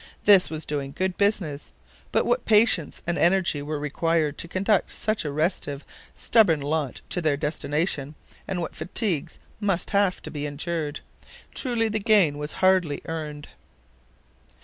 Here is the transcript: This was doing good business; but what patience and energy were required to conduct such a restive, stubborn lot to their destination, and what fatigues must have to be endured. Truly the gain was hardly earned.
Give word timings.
This 0.25 0.49
was 0.49 0.65
doing 0.65 0.93
good 0.97 1.15
business; 1.15 1.71
but 2.11 2.25
what 2.25 2.43
patience 2.43 3.03
and 3.05 3.19
energy 3.19 3.61
were 3.61 3.77
required 3.77 4.35
to 4.39 4.47
conduct 4.47 4.91
such 4.91 5.23
a 5.23 5.31
restive, 5.31 5.85
stubborn 6.15 6.59
lot 6.59 7.01
to 7.09 7.21
their 7.21 7.37
destination, 7.37 8.15
and 8.47 8.61
what 8.61 8.73
fatigues 8.73 9.37
must 9.59 9.91
have 9.91 10.19
to 10.23 10.31
be 10.31 10.47
endured. 10.47 11.01
Truly 11.53 11.87
the 11.87 11.99
gain 11.99 12.39
was 12.39 12.53
hardly 12.53 13.01
earned. 13.05 13.49